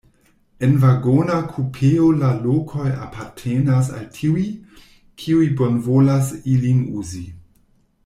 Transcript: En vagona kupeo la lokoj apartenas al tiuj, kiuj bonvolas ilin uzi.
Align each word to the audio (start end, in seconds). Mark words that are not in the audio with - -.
En 0.67 0.71
vagona 0.85 1.35
kupeo 1.51 2.07
la 2.21 2.31
lokoj 2.47 2.87
apartenas 3.09 3.93
al 4.01 4.09
tiuj, 4.19 4.49
kiuj 5.25 5.47
bonvolas 5.63 6.37
ilin 6.57 6.85
uzi. 7.05 7.27